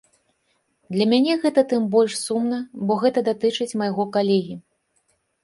Для 0.95 1.05
мяне 1.11 1.33
гэта 1.43 1.63
тым 1.73 1.83
больш 1.97 2.13
сумна, 2.21 2.59
бо 2.89 2.93
гэта 3.03 3.19
датычыць 3.29 3.77
майго 3.83 4.09
калегі. 4.19 4.55